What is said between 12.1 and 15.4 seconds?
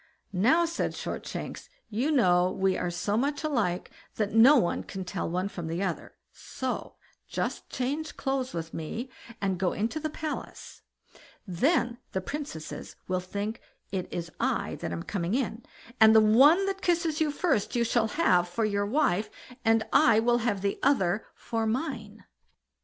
the princesses will think it is I that am coming